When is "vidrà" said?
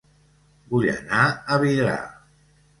1.67-1.95